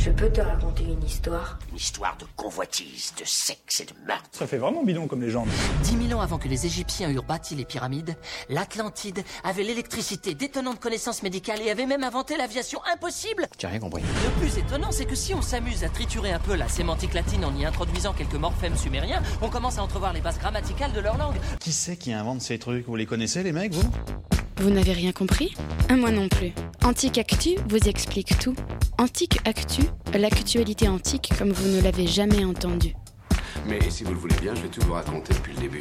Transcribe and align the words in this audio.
Je 0.00 0.10
peux 0.10 0.30
te 0.30 0.40
raconter 0.40 0.84
une 0.84 1.02
histoire? 1.02 1.58
Une 1.70 1.76
histoire 1.76 2.16
de 2.18 2.24
convoitise, 2.36 3.12
de 3.18 3.24
sexe 3.24 3.80
et 3.80 3.84
de 3.84 3.92
meurtre. 4.06 4.28
Ça 4.30 4.46
fait 4.46 4.56
vraiment 4.56 4.84
bidon 4.84 5.08
comme 5.08 5.20
légende. 5.20 5.48
Dix 5.82 5.96
mille 5.96 6.14
ans 6.14 6.20
avant 6.20 6.38
que 6.38 6.46
les 6.46 6.66
Égyptiens 6.66 7.10
eurent 7.10 7.24
bâti 7.24 7.56
les 7.56 7.64
pyramides, 7.64 8.16
l'Atlantide 8.48 9.24
avait 9.42 9.64
l'électricité, 9.64 10.34
d'étonnantes 10.34 10.78
connaissances 10.78 11.24
médicales 11.24 11.60
et 11.62 11.70
avait 11.72 11.84
même 11.84 12.04
inventé 12.04 12.36
l'aviation 12.36 12.80
impossible. 12.92 13.48
J'ai 13.58 13.66
rien 13.66 13.80
compris. 13.80 14.02
Le 14.02 14.40
plus 14.40 14.56
étonnant, 14.56 14.92
c'est 14.92 15.04
que 15.04 15.16
si 15.16 15.34
on 15.34 15.42
s'amuse 15.42 15.82
à 15.82 15.88
triturer 15.88 16.32
un 16.32 16.38
peu 16.38 16.54
la 16.54 16.68
sémantique 16.68 17.14
latine 17.14 17.44
en 17.44 17.54
y 17.56 17.64
introduisant 17.66 18.12
quelques 18.12 18.34
morphèmes 18.34 18.76
sumériens, 18.76 19.22
on 19.42 19.50
commence 19.50 19.78
à 19.78 19.82
entrevoir 19.82 20.12
les 20.12 20.20
bases 20.20 20.38
grammaticales 20.38 20.92
de 20.92 21.00
leur 21.00 21.18
langue. 21.18 21.36
Qui 21.58 21.72
c'est 21.72 21.96
qui 21.96 22.12
invente 22.12 22.40
ces 22.40 22.60
trucs? 22.60 22.86
Vous 22.86 22.96
les 22.96 23.06
connaissez 23.06 23.42
les 23.42 23.52
mecs, 23.52 23.74
vous? 23.74 23.90
Vous 24.60 24.70
n'avez 24.70 24.92
rien 24.92 25.12
compris 25.12 25.54
Ah, 25.88 25.96
Moi 25.96 26.10
non 26.10 26.28
plus. 26.28 26.52
Antique 26.84 27.18
Actu 27.18 27.50
vous 27.68 27.88
explique 27.88 28.38
tout. 28.38 28.54
Antique 28.98 29.38
Actu, 29.44 29.82
l'actualité 30.14 30.88
antique 30.88 31.30
comme 31.38 31.50
vous 31.52 31.68
ne 31.76 31.80
l'avez 31.82 32.06
jamais 32.06 32.44
entendu. 32.44 32.94
Mais 33.66 33.78
si 33.90 34.04
vous 34.04 34.12
le 34.12 34.18
voulez 34.18 34.36
bien, 34.40 34.54
je 34.54 34.62
vais 34.62 34.68
tout 34.68 34.80
vous 34.84 34.92
raconter 34.94 35.34
depuis 35.34 35.52
le 35.54 35.60
début. 35.60 35.80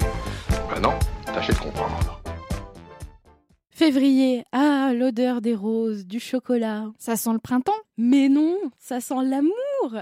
Bah 0.69 0.79
non, 0.81 0.93
tâchez 1.25 1.53
de 1.53 1.57
comprendre. 1.57 2.21
Février, 3.69 4.43
ah, 4.51 4.91
l'odeur 4.95 5.39
des 5.41 5.53
roses, 5.53 6.05
du 6.05 6.19
chocolat. 6.19 6.85
Ça 6.97 7.15
sent 7.15 7.33
le 7.33 7.39
printemps? 7.39 7.71
Mais 7.97 8.27
non, 8.27 8.57
ça 8.79 8.99
sent 8.99 9.23
l'amour. 9.23 9.53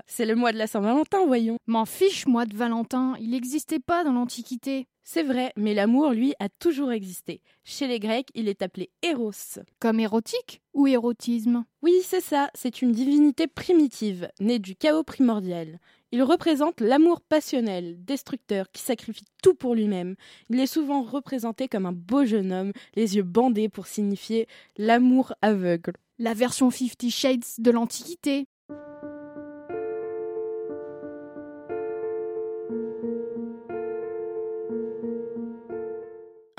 C'est 0.07 0.25
le 0.25 0.35
mois 0.35 0.51
de 0.51 0.57
la 0.57 0.67
Saint-Valentin, 0.67 1.25
voyons. 1.25 1.57
M'en 1.67 1.85
fiche, 1.85 2.27
moi, 2.27 2.45
de 2.45 2.55
Valentin. 2.55 3.15
Il 3.19 3.31
n'existait 3.31 3.79
pas 3.79 4.03
dans 4.03 4.13
l'Antiquité. 4.13 4.87
C'est 5.03 5.23
vrai, 5.23 5.53
mais 5.55 5.75
l'amour, 5.75 6.11
lui, 6.11 6.33
a 6.39 6.49
toujours 6.49 6.91
existé. 6.91 7.41
Chez 7.63 7.87
les 7.87 7.99
Grecs, 7.99 8.29
il 8.33 8.49
est 8.49 8.63
appelé 8.63 8.89
Eros. 9.03 9.59
Comme 9.79 9.99
érotique 9.99 10.61
ou 10.73 10.87
érotisme? 10.87 11.63
Oui, 11.83 11.93
c'est 12.03 12.21
ça, 12.21 12.49
c'est 12.55 12.81
une 12.81 12.91
divinité 12.91 13.45
primitive, 13.45 14.29
née 14.39 14.57
du 14.57 14.75
chaos 14.75 15.03
primordial. 15.03 15.79
Il 16.11 16.23
représente 16.23 16.81
l'amour 16.81 17.21
passionnel, 17.21 18.03
destructeur, 18.03 18.71
qui 18.71 18.81
sacrifie 18.81 19.25
tout 19.43 19.53
pour 19.53 19.75
lui-même. 19.75 20.15
Il 20.49 20.59
est 20.59 20.65
souvent 20.65 21.03
représenté 21.03 21.67
comme 21.67 21.85
un 21.85 21.91
beau 21.91 22.25
jeune 22.25 22.51
homme, 22.51 22.71
les 22.95 23.15
yeux 23.15 23.23
bandés 23.23 23.69
pour 23.69 23.85
signifier 23.85 24.47
l'amour 24.77 25.33
aveugle. 25.41 25.93
La 26.17 26.33
version 26.33 26.71
Fifty 26.71 27.11
Shades 27.11 27.43
de 27.59 27.69
l'Antiquité. 27.69 28.47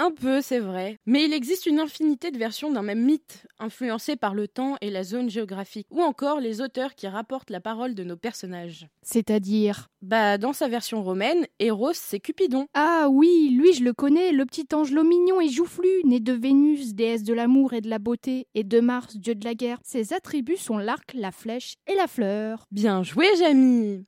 Un 0.06 0.12
peu, 0.12 0.40
c'est 0.40 0.60
vrai. 0.60 1.00
Mais 1.04 1.24
il 1.24 1.32
existe 1.32 1.66
une 1.66 1.80
infinité 1.80 2.30
de 2.30 2.38
versions 2.38 2.70
d'un 2.70 2.82
même 2.82 3.04
mythe, 3.04 3.44
influencé 3.58 4.14
par 4.14 4.34
le 4.34 4.46
temps 4.46 4.76
et 4.80 4.88
la 4.88 5.02
zone 5.02 5.28
géographique, 5.28 5.88
ou 5.90 6.00
encore 6.00 6.38
les 6.38 6.60
auteurs 6.60 6.94
qui 6.94 7.08
rapportent 7.08 7.50
la 7.50 7.60
parole 7.60 7.96
de 7.96 8.04
nos 8.04 8.16
personnages. 8.16 8.86
C'est-à-dire? 9.02 9.88
Bah, 10.02 10.38
dans 10.38 10.52
sa 10.52 10.68
version 10.68 11.02
romaine, 11.02 11.48
Eros, 11.58 11.92
c'est 11.92 12.20
Cupidon. 12.20 12.66
Ah 12.72 13.08
oui, 13.10 13.50
lui 13.50 13.72
je 13.72 13.82
le 13.82 13.92
connais, 13.92 14.30
le 14.30 14.46
petit 14.46 14.72
angelot 14.72 15.02
mignon 15.02 15.40
et 15.40 15.48
joufflu, 15.48 15.88
né 16.04 16.20
de 16.20 16.34
Vénus, 16.34 16.94
déesse 16.94 17.24
de 17.24 17.34
l'amour 17.34 17.72
et 17.72 17.80
de 17.80 17.90
la 17.90 17.98
beauté, 17.98 18.46
et 18.54 18.62
de 18.62 18.78
Mars, 18.78 19.16
dieu 19.16 19.34
de 19.34 19.44
la 19.44 19.54
guerre. 19.54 19.80
Ses 19.82 20.12
attributs 20.12 20.56
sont 20.56 20.78
l'arc, 20.78 21.14
la 21.14 21.32
flèche 21.32 21.74
et 21.88 21.96
la 21.96 22.06
fleur. 22.06 22.68
Bien 22.70 23.02
joué, 23.02 23.26
Jamie 23.40 24.04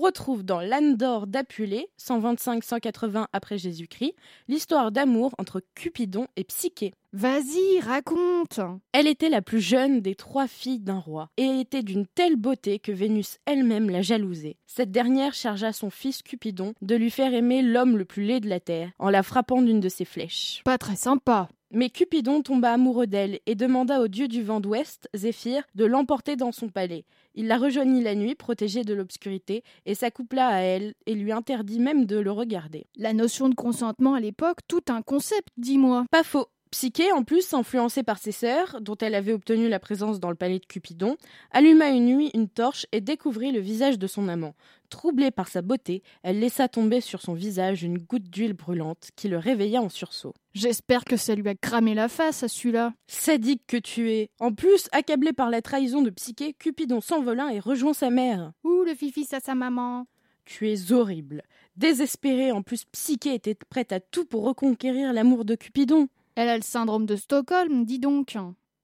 retrouve 0.00 0.42
dans 0.42 0.60
l'âne 0.60 0.96
d'or 0.96 1.26
d'Apulée, 1.26 1.88
125-180 2.00 3.26
après 3.32 3.58
Jésus-Christ, 3.58 4.14
l'histoire 4.48 4.90
d'amour 4.90 5.34
entre 5.38 5.62
Cupidon 5.74 6.26
et 6.36 6.44
Psyché. 6.44 6.92
Vas-y, 7.12 7.80
raconte 7.80 8.60
Elle 8.92 9.08
était 9.08 9.28
la 9.28 9.42
plus 9.42 9.60
jeune 9.60 10.00
des 10.00 10.14
trois 10.14 10.46
filles 10.46 10.78
d'un 10.78 10.98
roi, 10.98 11.28
et 11.36 11.60
était 11.60 11.82
d'une 11.82 12.06
telle 12.06 12.36
beauté 12.36 12.78
que 12.78 12.92
Vénus 12.92 13.38
elle-même 13.46 13.90
la 13.90 14.02
jalousait. 14.02 14.58
Cette 14.66 14.92
dernière 14.92 15.34
chargea 15.34 15.72
son 15.72 15.90
fils 15.90 16.22
Cupidon 16.22 16.72
de 16.82 16.94
lui 16.94 17.10
faire 17.10 17.34
aimer 17.34 17.62
l'homme 17.62 17.96
le 17.96 18.04
plus 18.04 18.24
laid 18.24 18.40
de 18.40 18.48
la 18.48 18.60
terre, 18.60 18.90
en 18.98 19.10
la 19.10 19.22
frappant 19.22 19.62
d'une 19.62 19.80
de 19.80 19.88
ses 19.88 20.04
flèches. 20.04 20.62
Pas 20.64 20.78
très 20.78 20.96
sympa. 20.96 21.48
Mais 21.72 21.88
Cupidon 21.88 22.42
tomba 22.42 22.72
amoureux 22.72 23.06
d'elle 23.06 23.38
et 23.46 23.54
demanda 23.54 24.00
au 24.00 24.08
dieu 24.08 24.26
du 24.26 24.42
vent 24.42 24.58
d'ouest, 24.58 25.08
Zéphyr, 25.14 25.62
de 25.76 25.84
l'emporter 25.84 26.34
dans 26.34 26.50
son 26.50 26.68
palais. 26.68 27.04
Il 27.36 27.46
la 27.46 27.58
rejoignit 27.58 28.02
la 28.02 28.16
nuit, 28.16 28.34
protégée 28.34 28.82
de 28.82 28.92
l'obscurité, 28.92 29.62
et 29.86 29.94
s'accoupla 29.94 30.48
à 30.48 30.58
elle, 30.58 30.94
et 31.06 31.14
lui 31.14 31.30
interdit 31.30 31.78
même 31.78 32.06
de 32.06 32.18
le 32.18 32.32
regarder. 32.32 32.86
La 32.96 33.12
notion 33.12 33.48
de 33.48 33.54
consentement 33.54 34.14
à 34.14 34.20
l'époque, 34.20 34.58
tout 34.66 34.82
un 34.88 35.02
concept, 35.02 35.48
dis-moi. 35.58 36.06
Pas 36.10 36.24
faux. 36.24 36.48
Psyché, 36.70 37.10
en 37.10 37.24
plus, 37.24 37.52
influencée 37.52 38.04
par 38.04 38.18
ses 38.18 38.30
sœurs, 38.30 38.80
dont 38.80 38.96
elle 39.00 39.16
avait 39.16 39.32
obtenu 39.32 39.68
la 39.68 39.80
présence 39.80 40.20
dans 40.20 40.30
le 40.30 40.36
palais 40.36 40.60
de 40.60 40.66
Cupidon, 40.66 41.16
alluma 41.50 41.88
une 41.88 42.06
nuit 42.06 42.30
une 42.32 42.48
torche 42.48 42.86
et 42.92 43.00
découvrit 43.00 43.50
le 43.50 43.58
visage 43.58 43.98
de 43.98 44.06
son 44.06 44.28
amant. 44.28 44.54
Troublée 44.88 45.32
par 45.32 45.48
sa 45.48 45.62
beauté, 45.62 46.04
elle 46.22 46.38
laissa 46.38 46.68
tomber 46.68 47.00
sur 47.00 47.22
son 47.22 47.34
visage 47.34 47.82
une 47.82 47.98
goutte 47.98 48.30
d'huile 48.30 48.52
brûlante 48.52 49.10
qui 49.16 49.26
le 49.26 49.38
réveilla 49.38 49.82
en 49.82 49.88
sursaut. 49.88 50.34
J'espère 50.54 51.04
que 51.04 51.16
ça 51.16 51.34
lui 51.34 51.48
a 51.48 51.56
cramé 51.56 51.94
la 51.94 52.08
face 52.08 52.44
à 52.44 52.48
celui-là. 52.48 52.94
Sadique 53.08 53.62
que 53.66 53.76
tu 53.76 54.12
es. 54.12 54.30
En 54.38 54.52
plus, 54.52 54.88
accablé 54.92 55.32
par 55.32 55.50
la 55.50 55.62
trahison 55.62 56.02
de 56.02 56.10
Psyché, 56.10 56.52
Cupidon 56.54 57.00
s'envola 57.00 57.52
et 57.52 57.58
rejoint 57.58 57.94
sa 57.94 58.10
mère. 58.10 58.52
Ouh, 58.62 58.84
le 58.84 58.94
fifi 58.94 59.26
à 59.32 59.40
sa 59.40 59.56
maman. 59.56 60.06
Tu 60.44 60.70
es 60.70 60.92
horrible. 60.92 61.42
Désespérée, 61.76 62.52
en 62.52 62.62
plus, 62.62 62.84
Psyché 62.86 63.34
était 63.34 63.54
prête 63.54 63.92
à 63.92 64.00
tout 64.00 64.24
pour 64.24 64.44
reconquérir 64.44 65.12
l'amour 65.12 65.44
de 65.44 65.56
Cupidon. 65.56 66.08
Elle 66.40 66.48
a 66.48 66.56
le 66.56 66.62
syndrome 66.62 67.04
de 67.04 67.16
Stockholm, 67.16 67.84
dis 67.84 67.98
donc. 67.98 68.34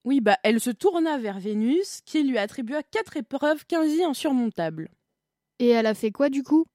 Oui, 0.04 0.20
bah, 0.20 0.36
elle 0.42 0.60
se 0.60 0.68
tourna 0.68 1.16
vers 1.16 1.40
Vénus, 1.40 2.02
qui 2.04 2.22
lui 2.22 2.36
attribua 2.36 2.82
quatre 2.82 3.16
épreuves 3.16 3.64
quasi 3.64 4.04
insurmontables. 4.04 4.90
Et 5.58 5.68
elle 5.68 5.86
a 5.86 5.94
fait 5.94 6.10
quoi 6.10 6.28
du 6.28 6.42
coup? 6.42 6.66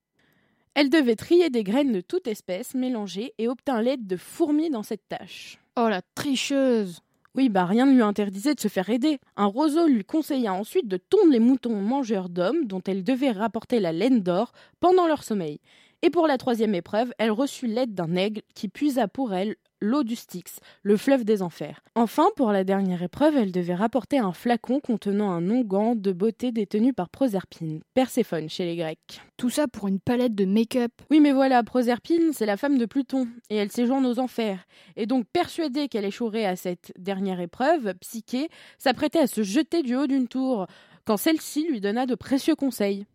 Elle 0.73 0.89
devait 0.89 1.15
trier 1.15 1.51
des 1.51 1.63
graines 1.63 1.91
de 1.91 2.01
toute 2.01 2.25
espèce 2.25 2.73
mélangées 2.73 3.35
et 3.37 3.47
obtint 3.47 3.79
l'aide 3.79 4.07
de 4.07 4.17
fourmis 4.17 4.71
dans 4.71 4.81
cette 4.81 5.07
tâche. 5.07 5.59
Oh 5.77 5.87
la 5.87 6.01
tricheuse 6.15 7.01
Oui, 7.35 7.49
bah 7.49 7.65
rien 7.65 7.85
ne 7.85 7.93
lui 7.93 8.01
interdisait 8.01 8.55
de 8.55 8.59
se 8.59 8.67
faire 8.67 8.89
aider. 8.89 9.19
Un 9.35 9.45
roseau 9.45 9.85
lui 9.85 10.03
conseilla 10.03 10.51
ensuite 10.51 10.87
de 10.87 10.97
tondre 10.97 11.31
les 11.31 11.39
moutons 11.39 11.79
mangeurs 11.79 12.27
d'hommes 12.27 12.65
dont 12.65 12.81
elle 12.87 13.03
devait 13.03 13.29
rapporter 13.29 13.79
la 13.79 13.91
laine 13.91 14.21
d'or 14.21 14.51
pendant 14.79 15.05
leur 15.05 15.23
sommeil. 15.23 15.59
Et 16.01 16.09
pour 16.09 16.25
la 16.25 16.39
troisième 16.39 16.73
épreuve, 16.73 17.13
elle 17.19 17.29
reçut 17.29 17.67
l'aide 17.67 17.93
d'un 17.93 18.15
aigle 18.15 18.41
qui 18.55 18.67
puisa 18.67 19.07
pour 19.07 19.35
elle 19.35 19.57
l'eau 19.81 20.03
du 20.03 20.15
Styx, 20.15 20.59
le 20.83 20.95
fleuve 20.95 21.25
des 21.25 21.41
enfers. 21.41 21.81
Enfin, 21.95 22.27
pour 22.35 22.51
la 22.51 22.63
dernière 22.63 23.03
épreuve, 23.03 23.35
elle 23.35 23.51
devait 23.51 23.75
rapporter 23.75 24.19
un 24.19 24.31
flacon 24.31 24.79
contenant 24.79 25.31
un 25.31 25.49
onguent 25.49 25.99
de 25.99 26.11
beauté 26.11 26.51
détenu 26.51 26.93
par 26.93 27.09
Proserpine, 27.09 27.81
Perséphone 27.93 28.49
chez 28.49 28.65
les 28.65 28.75
Grecs. 28.75 29.21
Tout 29.37 29.49
ça 29.49 29.67
pour 29.67 29.87
une 29.87 29.99
palette 29.99 30.35
de 30.35 30.45
make-up. 30.45 30.91
Oui, 31.09 31.19
mais 31.19 31.31
voilà, 31.31 31.63
Proserpine, 31.63 32.31
c'est 32.33 32.45
la 32.45 32.57
femme 32.57 32.77
de 32.77 32.85
Pluton, 32.85 33.27
et 33.49 33.55
elle 33.55 33.71
séjourne 33.71 34.05
aux 34.05 34.19
enfers. 34.19 34.65
Et 34.95 35.05
donc, 35.05 35.25
persuadée 35.33 35.87
qu'elle 35.87 36.05
échouerait 36.05 36.45
à 36.45 36.55
cette 36.55 36.93
dernière 36.97 37.39
épreuve, 37.39 37.93
Psyché 38.01 38.49
s'apprêtait 38.77 39.19
à 39.19 39.27
se 39.27 39.43
jeter 39.43 39.81
du 39.81 39.95
haut 39.95 40.07
d'une 40.07 40.27
tour, 40.27 40.67
quand 41.05 41.17
celle-ci 41.17 41.67
lui 41.67 41.81
donna 41.81 42.05
de 42.05 42.15
précieux 42.15 42.55
conseils. 42.55 43.05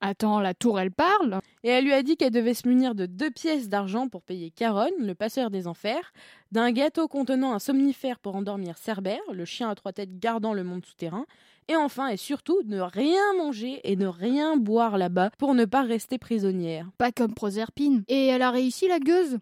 Attends, 0.00 0.40
la 0.40 0.54
tour, 0.54 0.78
elle 0.78 0.90
parle 0.90 1.40
Et 1.62 1.70
elle 1.70 1.84
lui 1.84 1.92
a 1.92 2.02
dit 2.02 2.16
qu'elle 2.16 2.30
devait 2.32 2.54
se 2.54 2.68
munir 2.68 2.94
de 2.94 3.06
deux 3.06 3.30
pièces 3.30 3.68
d'argent 3.68 4.08
pour 4.08 4.22
payer 4.22 4.52
Charon, 4.58 4.90
le 4.98 5.14
passeur 5.14 5.50
des 5.50 5.66
enfers, 5.66 6.12
d'un 6.52 6.72
gâteau 6.72 7.08
contenant 7.08 7.54
un 7.54 7.58
somnifère 7.58 8.18
pour 8.18 8.36
endormir 8.36 8.76
Cerbère, 8.76 9.22
le 9.32 9.44
chien 9.44 9.70
à 9.70 9.74
trois 9.74 9.92
têtes 9.92 10.18
gardant 10.18 10.52
le 10.52 10.64
monde 10.64 10.84
souterrain, 10.84 11.26
et 11.68 11.76
enfin 11.76 12.08
et 12.08 12.16
surtout 12.16 12.60
ne 12.66 12.80
rien 12.80 13.34
manger 13.38 13.80
et 13.84 13.96
ne 13.96 14.06
rien 14.06 14.56
boire 14.56 14.98
là-bas 14.98 15.30
pour 15.38 15.54
ne 15.54 15.64
pas 15.64 15.82
rester 15.82 16.18
prisonnière. 16.18 16.90
Pas 16.98 17.12
comme 17.12 17.34
Proserpine. 17.34 18.04
Et 18.08 18.26
elle 18.26 18.42
a 18.42 18.50
réussi 18.50 18.88
la 18.88 18.98
gueuse? 18.98 19.38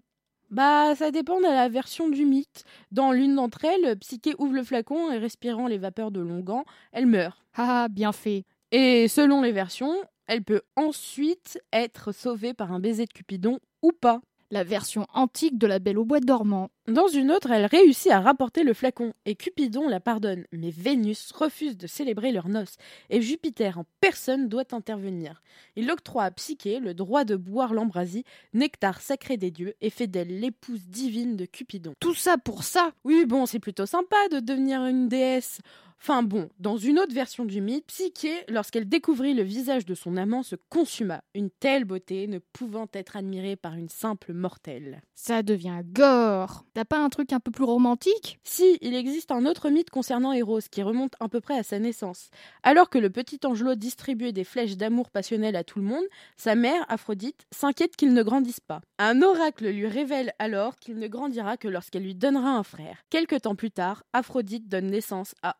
Bah, 0.51 0.95
ça 0.95 1.11
dépend 1.11 1.39
de 1.39 1.45
la 1.45 1.71
version 1.71 2.11
du 2.11 2.27
mythe. 2.27 2.65
Dans 2.91 3.11
l'une 3.11 3.35
d'entre 3.37 3.65
elles, 3.65 3.99
Psyché 3.99 4.35
ouvre 4.39 4.53
le 4.53 4.63
flacon 4.63 5.11
et 5.11 5.17
respirant 5.17 5.67
les 5.67 5.79
vapeurs 5.79 6.11
de 6.11 6.21
l'onguent, 6.21 6.63
elle 6.93 7.07
meurt. 7.07 7.43
Ah, 7.57 7.89
bien 7.91 8.13
fait. 8.13 8.45
Et 8.71 9.09
selon 9.09 9.41
les 9.41 9.53
versions, 9.53 9.97
elle 10.27 10.43
peut 10.43 10.63
ensuite 10.77 11.61
être 11.73 12.13
sauvée 12.13 12.55
par 12.55 12.73
un 12.73 12.81
baiser 12.81 13.07
de 13.07 13.13
Cupidon 13.13 13.59
ou 13.83 13.93
pas. 13.93 14.21
La 14.51 14.65
version 14.65 15.07
antique 15.15 15.57
de 15.57 15.67
la 15.67 15.79
Belle 15.79 15.97
au 15.97 16.05
bois 16.05 16.21
dormant. 16.21 16.69
Dans 16.87 17.09
une 17.09 17.31
autre, 17.31 17.51
elle 17.51 17.65
réussit 17.65 18.13
à 18.13 18.21
rapporter 18.21 18.65
le 18.65 18.75
flacon 18.75 19.15
et 19.25 19.35
Cupidon 19.35 19.89
la 19.89 19.99
pardonne, 19.99 20.45
mais 20.53 20.69
Vénus 20.69 21.33
refuse 21.33 21.79
de 21.79 21.87
célébrer 21.87 22.33
leurs 22.33 22.51
noces 22.51 22.77
et 23.09 23.23
Jupiter 23.23 23.79
en 23.79 23.87
personne 24.03 24.51
doit 24.51 24.75
intervenir. 24.75 25.43
Il 25.75 25.91
octroie 25.91 26.25
à 26.25 26.31
Psyché 26.31 26.81
le 26.81 26.93
droit 26.93 27.25
de 27.25 27.35
boire 27.35 27.73
l'ambrasie, 27.73 28.25
nectar 28.53 29.01
sacré 29.01 29.39
des 29.39 29.51
dieux, 29.51 29.73
et 29.81 29.89
fait 29.89 30.07
d'elle 30.07 30.39
l'épouse 30.39 30.87
divine 30.87 31.35
de 31.37 31.47
Cupidon. 31.47 31.95
Tout 31.99 32.15
ça 32.15 32.37
pour 32.37 32.63
ça? 32.63 32.93
Oui, 33.05 33.25
bon, 33.25 33.47
c'est 33.47 33.59
plutôt 33.59 33.87
sympa 33.87 34.29
de 34.31 34.41
devenir 34.41 34.85
une 34.85 35.09
déesse. 35.09 35.61
Enfin 36.05 36.25
bon, 36.25 36.49
dans 36.59 36.79
une 36.79 36.99
autre 36.99 37.15
version 37.15 37.45
du 37.45 37.61
mythe, 37.61 37.87
Psyché, 37.87 38.33
lorsqu'elle 38.49 38.89
découvrit 38.89 39.35
le 39.35 39.45
visage 39.45 39.87
de 39.87 39.95
son 39.95 40.17
amant, 40.17 40.43
se 40.43 40.57
consuma, 40.69 41.23
une 41.33 41.49
telle 41.49 41.85
beauté 41.85 42.27
ne 42.27 42.41
pouvant 42.41 42.89
être 42.93 43.17
admirée 43.17 43.55
par 43.55 43.75
une 43.75 43.89
simple 43.89 44.33
mortelle. 44.33 45.01
Ça 45.15 45.45
devient 45.45 45.83
gore. 45.85 46.65
T'as 46.75 46.85
pas 46.85 46.99
un 46.99 47.09
truc 47.09 47.33
un 47.33 47.39
peu 47.39 47.53
plus 47.53 47.63
romantique? 47.63 48.41
Si, 48.43 48.79
il 48.81 48.97
existe 48.97 49.31
un 49.31 49.47
autre 49.47 49.71
mythe 49.71 49.91
concernant 49.91 50.33
Eros 50.33 50.59
qui 50.73 50.83
remonte 50.83 51.15
à 51.21 51.29
peu 51.29 51.41
près 51.41 51.57
à 51.57 51.63
sa 51.63 51.79
naissance. 51.79 52.31
Alors 52.65 52.91
que 52.91 52.99
le 52.99 53.11
petit 53.11 53.39
Angelot 53.45 53.77
distribuait 53.77 54.33
des 54.33 54.43
flèches 54.43 54.77
d'amour 54.77 55.09
passionnel 55.09 55.55
à 55.55 55.63
tout 55.63 55.79
le 55.79 55.85
monde, 55.85 56.05
sa 56.37 56.57
mère, 56.57 56.85
Aphrodite, 56.89 57.47
s'inquiète 57.53 57.95
qu'il 57.95 58.13
ne 58.13 58.25
grandisse 58.25 58.59
pas. 58.59 58.81
Un 58.99 59.23
oracle 59.23 59.69
lui 59.69 59.87
révèle 59.87 60.33
alors 60.41 60.75
qu'il 60.79 60.99
ne 60.99 61.07
grandira 61.07 61.57
que 61.57 61.69
lorsqu'elle 61.69 62.03
lui 62.03 62.17
donnera 62.17 62.57
un 62.57 62.65
frère. 62.65 62.99
Quelque 63.09 63.37
temps 63.37 63.55
plus 63.55 63.71
tard, 63.71 64.03
Aphrodite 64.13 64.67
donne 64.67 64.89
naissance 64.89 65.37
à 65.45 65.55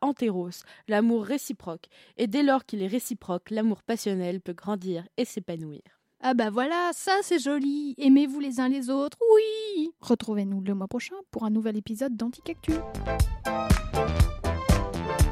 L'amour 0.87 1.23
réciproque, 1.23 1.87
et 2.17 2.27
dès 2.27 2.43
lors 2.43 2.65
qu'il 2.65 2.81
est 2.81 2.87
réciproque, 2.87 3.49
l'amour 3.51 3.83
passionnel 3.83 4.41
peut 4.41 4.53
grandir 4.53 5.03
et 5.17 5.25
s'épanouir. 5.25 5.81
Ah 6.25 6.33
bah 6.33 6.49
voilà, 6.49 6.91
ça 6.93 7.17
c'est 7.21 7.39
joli. 7.39 7.95
Aimez-vous 7.97 8.39
les 8.39 8.61
uns 8.61 8.69
les 8.69 8.89
autres? 8.89 9.17
Oui 9.33 9.91
Retrouvez-nous 9.99 10.61
le 10.61 10.73
mois 10.73 10.87
prochain 10.87 11.15
pour 11.31 11.43
un 11.43 11.49
nouvel 11.49 11.75
épisode 11.75 12.15
d'Anticactu. 12.15 12.71